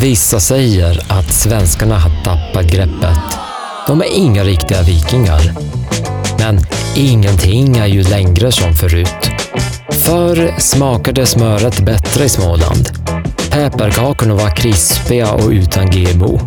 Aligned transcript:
Vissa 0.00 0.40
säger 0.40 1.00
att 1.08 1.32
svenskarna 1.32 1.98
har 1.98 2.10
tappat 2.24 2.66
greppet. 2.66 3.18
De 3.86 4.00
är 4.00 4.16
inga 4.16 4.44
riktiga 4.44 4.82
vikingar. 4.82 5.40
Men 6.38 6.60
ingenting 6.96 7.76
är 7.76 7.86
ju 7.86 8.02
längre 8.02 8.52
som 8.52 8.74
förut. 8.74 9.30
Förr 9.90 10.54
smakade 10.58 11.26
smöret 11.26 11.80
bättre 11.80 12.24
i 12.24 12.28
Småland. 12.28 12.88
Pepparkakorna 13.50 14.34
var 14.34 14.56
krispiga 14.56 15.32
och 15.32 15.50
utan 15.50 15.90
GMO. 15.90 16.40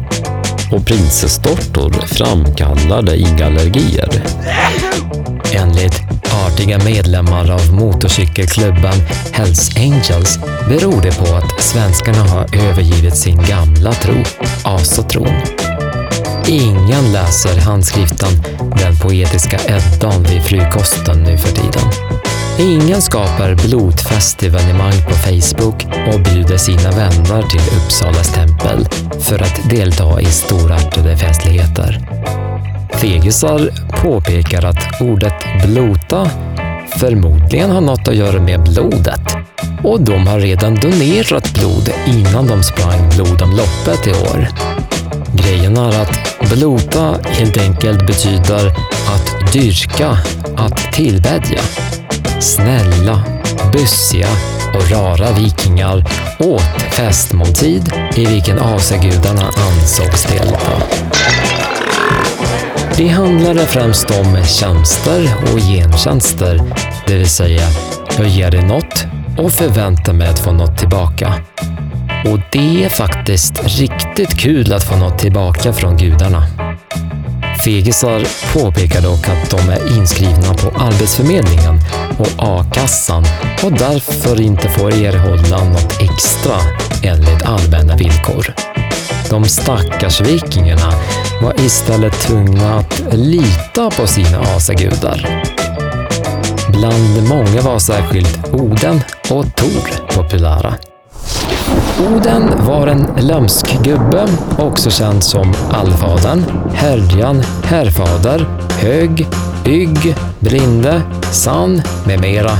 Och 0.71 0.86
prinsessdottor 0.86 1.91
framkallade 1.91 3.18
inga 3.18 3.46
allergier. 3.46 4.09
Enligt 5.54 6.05
artiga 6.46 6.77
medlemmar 6.77 7.52
av 7.52 7.73
motorcykelklubben 7.73 8.93
Hells 9.32 9.75
Angels 9.78 10.39
beror 10.70 11.02
det 11.02 11.18
på 11.18 11.36
att 11.36 11.61
svenskarna 11.61 12.23
har 12.23 12.55
övergivit 12.70 13.18
sin 13.18 13.38
gamla 13.38 13.93
tro, 13.93 14.23
asatron. 14.64 15.42
Ingen 16.47 17.11
läser 17.14 17.60
handskriften 17.60 18.43
Den 18.78 18.97
poetiska 18.97 19.60
Eddan 19.68 20.23
vid 20.23 20.42
frukosten 20.42 21.23
nu 21.23 21.37
för 21.37 21.51
tiden. 21.56 21.92
Ingen 22.59 23.01
skapar 23.01 23.56
blodfestevenemang 23.56 25.01
på 25.07 25.14
Facebook 25.14 25.86
och 26.14 26.21
bjuder 26.21 26.57
sina 26.57 26.92
vänner 26.92 27.43
till 27.43 27.78
Uppsalas 27.78 28.34
tempel 28.34 28.87
för 29.20 29.42
att 29.42 29.70
delta 29.70 30.21
i 30.21 30.25
storartade 30.25 31.18
festligheter. 31.18 32.00
Fegisar 33.02 33.70
påpekar 34.02 34.66
att 34.66 35.02
ordet 35.02 35.34
blota 35.66 36.30
förmodligen 37.00 37.72
har 37.72 37.81
något 37.81 38.08
att 38.08 38.16
göra 38.16 38.42
med 38.42 38.64
blodet 38.64 39.22
och 39.84 40.02
de 40.02 40.28
har 40.28 40.40
redan 40.40 40.76
donerat 40.76 41.54
blod 41.54 41.90
innan 42.06 42.48
de 42.48 42.64
sprang 42.64 43.09
blodomloppet 43.16 44.08
i 44.08 44.12
år. 44.12 44.48
Grejen 45.34 45.78
är 45.78 46.02
att 46.02 46.50
blota 46.54 47.16
helt 47.24 47.58
enkelt 47.58 48.08
betyder 48.08 48.68
att 49.08 49.54
dyrka, 49.54 50.18
att 50.58 50.94
tillbedja. 50.94 51.62
Snälla, 52.40 53.24
bussiga 53.74 54.28
och 54.76 54.92
rara 54.92 55.32
vikingar 55.32 56.06
åt 56.40 56.82
festmåltid 56.92 57.94
i 58.16 58.26
vilken 58.26 58.59
asagudarna 58.59 59.46
ansågs 59.46 60.24
delta. 60.24 60.82
Det 62.98 63.08
handlade 63.08 63.66
främst 63.66 64.12
om 64.12 64.44
tjänster 64.46 65.36
och 65.54 65.60
gentjänster, 65.60 66.62
det 67.08 67.16
vill 67.16 67.30
säga 67.30 67.62
jag 68.18 68.28
ger 68.28 68.52
dig 68.52 68.64
något 68.64 69.06
och 69.38 69.52
förväntar 69.52 70.14
mig 70.14 70.28
att 70.28 70.40
få 70.40 70.52
något 70.52 70.78
tillbaka. 70.78 71.34
Och 72.26 72.40
det 72.52 72.84
är 72.84 72.90
faktiskt 72.90 73.80
riktigt 73.80 74.40
kul 74.40 74.74
att 74.74 74.84
få 74.84 74.96
något 74.96 75.20
tillbaka 75.20 75.74
från 75.74 75.98
gudarna. 75.98 76.48
Fegisar 77.66 78.24
påpekar 78.54 79.02
dock 79.02 79.30
att 79.30 79.50
de 79.50 79.70
är 79.70 79.98
inskrivna 79.98 80.54
på 80.54 80.68
Arbetsförmedlingen 80.78 81.80
och 82.18 82.30
a-kassan 82.38 83.24
och 83.64 83.72
därför 83.72 84.42
inte 84.42 84.70
får 84.70 84.94
erhålla 84.94 85.64
något 85.64 86.02
extra 86.02 86.56
enligt 87.04 87.46
allmänna 87.46 87.96
villkor. 87.96 88.54
De 89.30 89.46
stackars 89.46 90.22
vikingarna 90.22 90.94
var 91.41 91.59
istället 91.59 92.14
tvungna 92.14 92.75
att 92.75 93.03
lita 93.14 93.89
på 93.89 94.08
sina 94.08 94.39
asagudar. 94.39 95.44
Bland 96.69 97.30
många 97.30 97.61
var 97.61 97.80
särskilt 97.80 98.53
Oden 98.53 99.02
och 99.30 99.56
Tor 99.56 100.16
populära. 100.16 100.73
Oden 102.00 102.66
var 102.66 102.88
en 102.88 103.08
lömsk 103.19 103.83
gubbe, 103.83 104.28
också 104.58 104.91
känd 104.91 105.23
som 105.23 105.53
Allfadern, 105.72 106.44
Herjan, 106.73 107.44
Herrfader, 107.63 108.45
Hög, 108.69 109.28
Ygg, 109.66 110.16
blinde, 110.39 111.01
Sann 111.31 111.81
med 112.06 112.22
mera, 112.22 112.51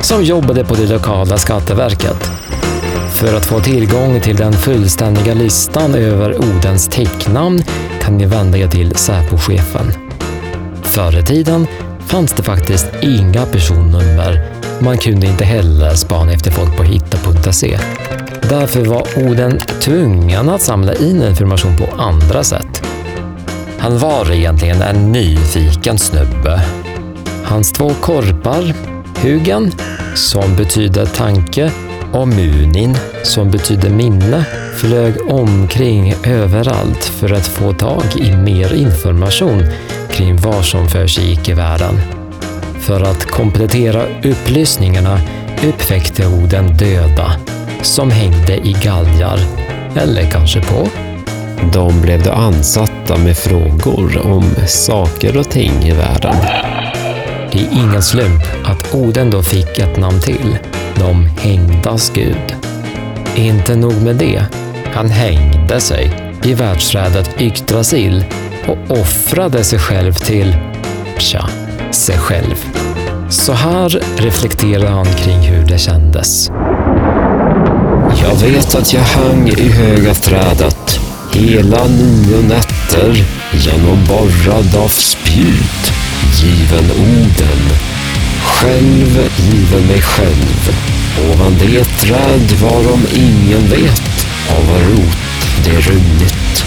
som 0.00 0.24
jobbade 0.24 0.64
på 0.64 0.74
det 0.74 0.86
lokala 0.86 1.38
skatteverket. 1.38 2.30
För 3.14 3.36
att 3.36 3.46
få 3.46 3.60
tillgång 3.60 4.20
till 4.20 4.36
den 4.36 4.52
fullständiga 4.52 5.34
listan 5.34 5.94
över 5.94 6.38
Odens 6.38 6.88
täcknamn 6.88 7.62
kan 8.04 8.16
ni 8.16 8.26
vända 8.26 8.58
er 8.58 8.68
till 8.68 8.96
Säpochefen. 8.96 9.92
Förr 10.82 11.18
i 11.18 11.22
tiden 11.22 11.66
fanns 12.06 12.32
det 12.32 12.42
faktiskt 12.42 12.86
inga 13.02 13.46
personnummer. 13.46 14.42
Man 14.80 14.98
kunde 14.98 15.26
inte 15.26 15.44
heller 15.44 15.94
spana 15.94 16.32
efter 16.32 16.50
folk 16.50 16.76
på 16.76 16.82
hitta.se. 16.82 17.78
Därför 18.50 18.84
var 18.84 19.06
Oden 19.16 19.58
tvungen 19.58 20.48
att 20.48 20.62
samla 20.62 20.94
in 20.94 21.22
information 21.22 21.76
på 21.76 22.02
andra 22.02 22.44
sätt. 22.44 22.82
Han 23.78 23.98
var 23.98 24.32
egentligen 24.32 24.82
en 24.82 25.12
nyfiken 25.12 25.98
snubbe. 25.98 26.62
Hans 27.44 27.72
två 27.72 27.90
korpar, 28.00 28.74
Hugen, 29.22 29.72
som 30.14 30.56
betyder 30.56 31.06
tanke, 31.06 31.72
och 32.14 32.28
Munin, 32.28 32.96
som 33.22 33.50
betyder 33.50 33.90
minne, 33.90 34.44
flög 34.76 35.14
omkring 35.28 36.14
överallt 36.24 37.04
för 37.04 37.32
att 37.32 37.46
få 37.46 37.72
tag 37.72 38.04
i 38.16 38.36
mer 38.36 38.74
information 38.74 39.64
kring 40.10 40.36
vad 40.36 40.64
som 40.64 40.88
försiggick 40.88 41.48
i 41.48 41.52
världen. 41.52 42.00
För 42.80 43.00
att 43.00 43.24
komplettera 43.24 44.02
upplysningarna 44.24 45.20
uppväckte 45.66 46.26
Oden 46.26 46.76
döda 46.76 47.32
som 47.82 48.10
hängde 48.10 48.56
i 48.56 48.76
galgar, 48.82 49.38
eller 49.96 50.30
kanske 50.30 50.60
på. 50.60 50.88
De 51.72 52.00
blev 52.00 52.22
då 52.22 52.30
ansatta 52.30 53.18
med 53.18 53.36
frågor 53.36 54.26
om 54.26 54.44
saker 54.66 55.36
och 55.36 55.50
ting 55.50 55.82
i 55.82 55.92
världen. 55.92 56.36
Det 57.52 57.58
är 57.58 57.72
ingen 57.72 58.02
slump 58.02 58.42
att 58.64 58.94
Oden 58.94 59.30
då 59.30 59.42
fick 59.42 59.78
ett 59.78 59.96
namn 59.96 60.20
till, 60.20 60.58
de 60.98 61.26
hängdas 61.26 62.12
gud. 62.14 62.54
Inte 63.36 63.76
nog 63.76 64.02
med 64.02 64.16
det, 64.16 64.42
han 64.94 65.10
hängde 65.10 65.80
sig 65.80 66.10
i 66.44 66.54
världsträdet 66.54 67.30
Yggdrasil 67.40 68.24
och 68.66 68.98
offrade 68.98 69.64
sig 69.64 69.78
själv 69.78 70.12
till, 70.12 70.56
tja, 71.18 71.48
sig 71.90 72.18
själv. 72.18 72.66
Så 73.28 73.52
här 73.52 74.02
reflekterar 74.16 74.90
han 74.90 75.06
kring 75.06 75.40
hur 75.40 75.66
det 75.66 75.78
kändes. 75.78 76.50
Jag 78.22 78.36
vet 78.36 78.74
att 78.74 78.92
jag 78.92 79.02
hang 79.02 79.48
i 79.48 79.68
höga 79.68 80.14
trädet 80.14 81.00
hela 81.34 81.84
nio 81.84 82.42
nätter 82.48 83.24
genom 83.52 84.04
borrad 84.08 84.76
av 84.84 84.88
spjut, 84.88 85.92
given 86.42 86.90
orden 86.90 87.93
själv 88.44 89.30
given 89.50 89.86
mig 89.86 90.02
själv. 90.02 90.70
Ovan 91.18 91.56
det 91.58 91.84
träd 91.84 92.52
varom 92.62 93.06
ingen 93.14 93.68
vet 93.68 94.26
av 94.50 94.66
vad 94.68 94.80
rot 94.80 95.44
det 95.64 95.80
runnit. 95.80 96.64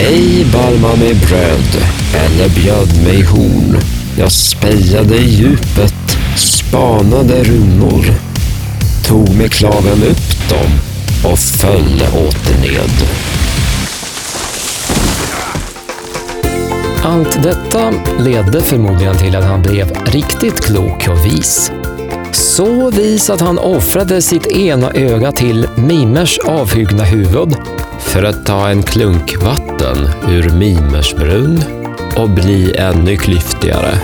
Ej 0.00 0.46
bar 0.52 0.78
man 0.78 0.98
mig 0.98 1.14
bröd 1.14 1.84
eller 2.14 2.48
bjöd 2.48 3.02
mig 3.04 3.22
horn. 3.22 3.78
Jag 4.16 4.32
spejade 4.32 5.16
i 5.16 5.30
djupet, 5.30 6.18
spanade 6.36 7.44
runnor, 7.44 8.14
tog 9.04 9.34
med 9.34 9.52
klaven 9.52 10.02
upp 10.02 10.48
dem 10.48 10.70
och 11.32 11.38
föll 11.38 12.02
åter 12.12 12.60
ned. 12.60 13.08
Allt 17.04 17.42
detta 17.42 17.92
ledde 18.18 18.60
förmodligen 18.60 19.16
till 19.16 19.36
att 19.36 19.44
han 19.44 19.62
blev 19.62 19.92
riktigt 20.06 20.60
klok 20.60 21.08
och 21.08 21.26
vis. 21.26 21.72
Så 22.32 22.90
vis 22.90 23.30
att 23.30 23.40
han 23.40 23.58
offrade 23.58 24.22
sitt 24.22 24.46
ena 24.46 24.90
öga 24.90 25.32
till 25.32 25.68
Mimers 25.74 26.38
avhuggna 26.38 27.04
huvud 27.04 27.56
För 27.98 28.22
att 28.22 28.46
ta 28.46 28.68
en 28.68 28.82
klunk 28.82 29.42
vatten 29.42 29.96
ur 30.28 30.50
Mimers 30.50 31.14
brunn 31.14 31.64
och 32.16 32.30
bli 32.30 32.76
ännu 32.76 33.16
klyftigare. 33.16 33.94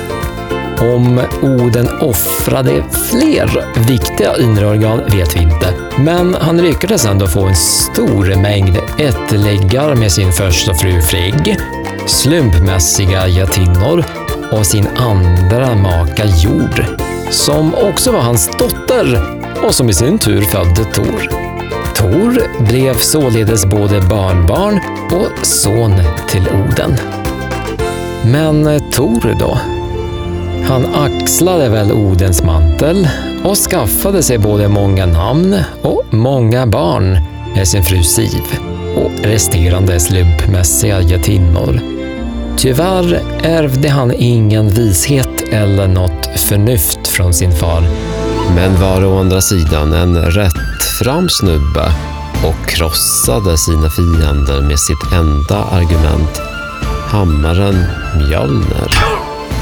Om 0.80 1.20
Oden 1.42 1.88
offrade 2.00 2.84
fler 3.10 3.64
viktiga 3.88 4.36
inre 4.36 4.66
organ 4.66 5.00
vet 5.12 5.36
vi 5.36 5.42
inte. 5.42 5.74
Men 5.98 6.34
han 6.34 6.56
lyckades 6.56 7.06
ändå 7.06 7.26
få 7.26 7.44
en 7.44 7.56
stor 7.56 8.42
mängd 8.42 8.78
ättläggar 8.98 9.94
med 9.94 10.12
sin 10.12 10.32
första 10.32 10.74
fru 10.74 11.02
Frigg, 11.02 11.56
slumpmässiga 12.08 13.28
getinnor 13.28 14.04
och 14.52 14.66
sin 14.66 14.86
andra 14.96 15.74
maka 15.74 16.24
Jord, 16.24 16.84
som 17.30 17.74
också 17.74 18.12
var 18.12 18.20
hans 18.20 18.50
dotter 18.58 19.20
och 19.66 19.74
som 19.74 19.88
i 19.88 19.92
sin 19.92 20.18
tur 20.18 20.42
födde 20.42 20.84
Tor. 20.84 21.28
Tor 21.96 22.62
blev 22.64 22.94
således 22.94 23.66
både 23.66 24.00
barnbarn 24.00 24.80
och 25.12 25.46
son 25.46 25.94
till 26.28 26.48
Oden. 26.48 26.96
Men 28.24 28.80
Tor 28.90 29.36
då? 29.38 29.58
Han 30.68 30.86
axlade 30.94 31.68
väl 31.68 31.92
Odens 31.92 32.44
mantel 32.44 33.08
och 33.44 33.56
skaffade 33.56 34.22
sig 34.22 34.38
både 34.38 34.68
många 34.68 35.06
namn 35.06 35.56
och 35.82 36.02
många 36.10 36.66
barn 36.66 37.18
med 37.54 37.68
sin 37.68 37.82
fru 37.82 38.02
Siv 38.02 38.58
och 38.96 39.10
resterande 39.24 40.00
slumpmässiga 40.00 41.00
getinnor. 41.00 41.97
Tyvärr 42.58 43.22
ärvde 43.42 43.88
han 43.88 44.12
ingen 44.16 44.68
vishet 44.68 45.42
eller 45.50 45.88
något 45.88 46.40
förnuft 46.40 47.08
från 47.08 47.34
sin 47.34 47.52
far. 47.52 47.82
Men 48.54 48.80
var 48.80 49.04
å 49.04 49.18
andra 49.18 49.40
sidan 49.40 49.92
en 49.92 50.16
rättfram 50.16 51.28
snubbe 51.28 51.92
och 52.44 52.68
krossade 52.68 53.58
sina 53.58 53.90
fiender 53.90 54.60
med 54.60 54.78
sitt 54.78 55.12
enda 55.12 55.64
argument, 55.64 56.40
hammaren 57.08 57.84
Mjölner. 58.16 58.98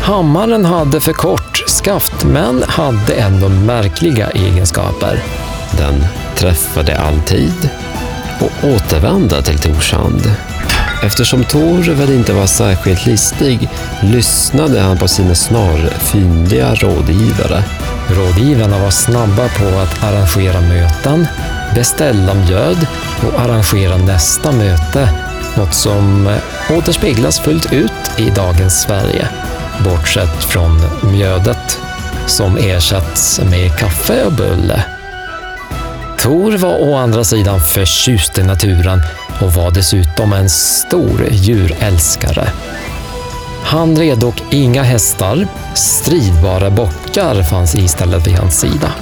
Hammaren 0.03 0.65
hade 0.65 1.01
för 1.01 1.13
kort 1.13 1.65
skaft 1.67 2.25
men 2.25 2.63
hade 2.67 3.15
ändå 3.15 3.49
märkliga 3.49 4.31
egenskaper. 4.31 5.23
Den 5.79 6.05
träffade 6.37 7.01
alltid 7.01 7.71
och 8.41 8.69
återvände 8.69 9.43
till 9.43 9.59
Torshand. 9.59 10.23
Eftersom 11.03 11.45
Tor 11.45 11.95
väl 11.95 12.13
inte 12.13 12.33
var 12.33 12.47
särskilt 12.47 13.07
listig 13.07 13.69
lyssnade 14.03 14.81
han 14.81 14.99
på 14.99 15.09
sina 15.09 15.35
snarfyndiga 15.35 16.75
rådgivare. 16.75 17.65
Rådgivarna 18.11 18.79
var 18.79 18.91
snabba 18.91 19.49
på 19.49 19.79
att 19.79 20.05
arrangera 20.05 20.61
möten, 20.61 21.27
beställa 21.75 22.35
mjöd 22.35 22.87
och 23.27 23.41
arrangera 23.41 23.97
nästa 23.97 24.53
möte. 24.53 25.09
Något 25.57 25.75
som 25.75 26.37
återspeglas 26.71 27.41
fullt 27.41 27.73
ut 27.73 28.19
i 28.19 28.31
dagens 28.31 28.83
Sverige, 28.83 29.29
bortsett 29.85 30.45
från 30.45 30.81
mjödet 31.03 31.81
som 32.27 32.57
ersätts 32.57 33.41
med 33.51 33.79
kaffe 33.79 34.25
och 34.25 34.33
bulle. 34.33 34.85
Tor 36.19 36.57
var 36.57 36.83
å 36.83 36.95
andra 36.95 37.25
sidan 37.25 37.61
förtjust 37.61 38.39
i 38.39 38.43
naturen 38.43 39.03
och 39.41 39.53
var 39.53 39.71
dessutom 39.71 40.33
en 40.33 40.51
stor 40.51 41.29
djurälskare. 41.31 42.49
Han 43.63 43.97
red 43.97 44.19
dock 44.19 44.43
inga 44.51 44.83
hästar, 44.83 45.47
stridbara 45.75 46.71
bockar 46.71 47.43
fanns 47.43 47.75
istället 47.75 48.27
vid 48.27 48.39
hans 48.39 48.61
sida. 48.61 48.93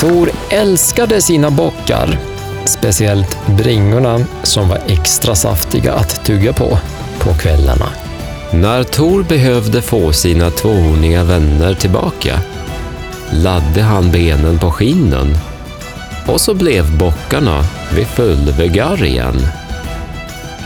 Tor 0.00 0.30
älskade 0.50 1.22
sina 1.22 1.50
bockar, 1.50 2.18
speciellt 2.64 3.46
bringorna 3.46 4.20
som 4.42 4.68
var 4.68 4.78
extra 4.86 5.34
saftiga 5.34 5.92
att 5.92 6.24
tugga 6.24 6.52
på 6.52 6.78
på 7.18 7.34
kvällarna. 7.34 7.88
När 8.50 8.82
Tor 8.82 9.22
behövde 9.22 9.82
få 9.82 10.12
sina 10.12 10.50
tvåhorniga 10.50 11.24
vänner 11.24 11.74
tillbaka 11.74 12.40
ladde 13.30 13.82
han 13.82 14.10
benen 14.10 14.58
på 14.58 14.70
skinnen 14.70 15.38
och 16.26 16.40
så 16.40 16.54
blev 16.54 16.98
bockarna 16.98 17.64
vid 17.94 18.06
full 18.06 18.52
vigör 18.52 19.04
igen. 19.04 19.46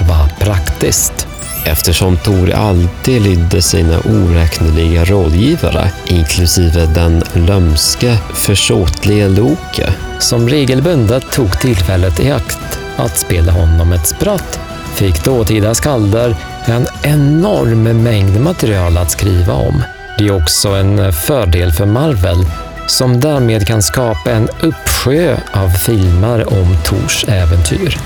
Vad 0.09 0.39
praktiskt. 0.39 1.27
Eftersom 1.65 2.17
Tor 2.17 2.53
alltid 2.53 3.23
lydde 3.23 3.63
sina 3.63 3.99
oräkneliga 3.99 5.05
rådgivare, 5.05 5.91
inklusive 6.07 6.87
den 6.87 7.23
lömske, 7.35 8.19
försåtlige 8.35 9.29
Loke. 9.29 9.93
Som 10.19 10.49
regelbundet 10.49 11.33
tog 11.33 11.61
tillfället 11.61 12.21
i 12.21 12.31
akt 12.31 12.79
att 12.97 13.19
spela 13.19 13.53
honom 13.53 13.93
ett 13.93 14.07
spratt 14.07 14.61
fick 14.95 15.25
dåtida 15.25 15.75
skalder 15.75 16.37
en 16.65 16.87
enorm 17.03 18.03
mängd 18.03 18.41
material 18.41 18.99
att 18.99 19.11
skriva 19.11 19.53
om. 19.55 19.83
Det 20.19 20.27
är 20.27 20.37
också 20.37 20.69
en 20.69 21.13
fördel 21.13 21.73
för 21.73 21.87
Marvel 21.87 22.45
som 22.91 23.21
därmed 23.21 23.67
kan 23.67 23.83
skapa 23.83 24.31
en 24.31 24.49
uppsjö 24.63 25.37
av 25.53 25.69
filmer 25.69 26.53
om 26.53 26.77
Tors 26.85 27.25
äventyr. 27.29 27.99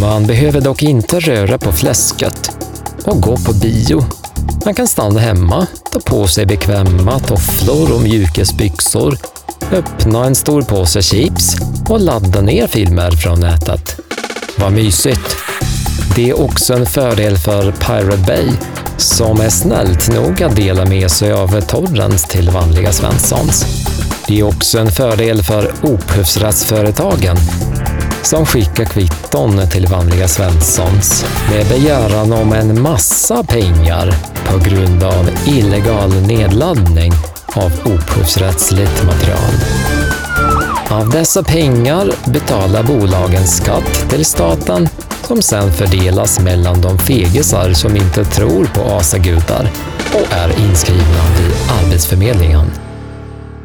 Man 0.00 0.26
behöver 0.26 0.60
dock 0.60 0.82
inte 0.82 1.20
röra 1.20 1.58
på 1.58 1.72
fläsket 1.72 2.50
och 3.04 3.20
gå 3.20 3.36
på 3.36 3.52
bio. 3.52 4.04
Man 4.64 4.74
kan 4.74 4.88
stanna 4.88 5.20
hemma, 5.20 5.66
ta 5.92 6.00
på 6.00 6.26
sig 6.26 6.46
bekväma 6.46 7.18
tofflor 7.18 7.92
och 7.94 8.02
mjukisbyxor, 8.02 9.18
öppna 9.72 10.24
en 10.24 10.34
stor 10.34 10.62
påse 10.62 11.02
chips 11.02 11.56
och 11.88 12.00
ladda 12.00 12.40
ner 12.40 12.66
filmer 12.66 13.10
från 13.10 13.40
nätet. 13.40 14.00
Vad 14.58 14.72
mysigt! 14.72 15.36
Det 16.16 16.30
är 16.30 16.40
också 16.40 16.74
en 16.74 16.86
fördel 16.86 17.38
för 17.38 17.72
Pirate 17.72 18.24
Bay 18.26 18.48
som 18.96 19.40
är 19.40 19.48
snällt 19.48 20.14
nog 20.14 20.42
att 20.42 20.56
dela 20.56 20.84
med 20.84 21.10
sig 21.10 21.32
av 21.32 21.60
torrens 21.60 22.24
till 22.24 22.50
vanliga 22.50 22.92
Svenssons. 22.92 23.66
Det 24.26 24.40
är 24.40 24.42
också 24.42 24.78
en 24.78 24.90
fördel 24.90 25.42
för 25.42 25.72
upphovsrättsföretagen 25.82 27.36
som 28.22 28.46
skickar 28.46 28.84
kvitton 28.84 29.68
till 29.68 29.86
vanliga 29.86 30.28
Svenssons 30.28 31.24
med 31.50 31.66
begäran 31.66 32.32
om 32.32 32.52
en 32.52 32.82
massa 32.82 33.44
pengar 33.44 34.14
på 34.46 34.58
grund 34.58 35.02
av 35.02 35.30
illegal 35.46 36.10
nedladdning 36.26 37.12
av 37.54 37.72
upphovsrättsligt 37.84 39.04
material. 39.06 39.52
Av 40.90 41.10
dessa 41.10 41.42
pengar 41.42 42.10
betalar 42.24 42.82
bolagen 42.82 43.46
skatt 43.46 44.10
till 44.10 44.24
staten 44.24 44.88
som 45.26 45.42
sedan 45.42 45.72
fördelas 45.72 46.40
mellan 46.40 46.80
de 46.80 46.98
fegisar 46.98 47.72
som 47.72 47.96
inte 47.96 48.24
tror 48.24 48.64
på 48.64 48.80
asagudar 48.80 49.70
och 50.14 50.32
är 50.32 50.60
inskrivna 50.60 51.22
vid 51.38 51.52
Arbetsförmedlingen. 51.70 52.66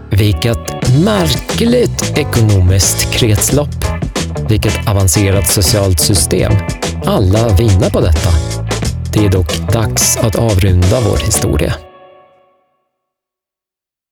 Vilket 0.09 0.89
märkligt 1.03 2.17
ekonomiskt 2.17 3.11
kretslopp. 3.13 3.85
Vilket 4.49 4.87
avancerat 4.87 5.47
socialt 5.47 5.99
system. 5.99 6.53
Alla 7.05 7.49
vinner 7.49 7.89
på 7.89 8.01
detta. 8.01 8.29
Det 9.13 9.25
är 9.25 9.29
dock 9.29 9.73
dags 9.73 10.17
att 10.17 10.35
avrunda 10.35 10.99
vår 11.01 11.17
historia. 11.17 11.86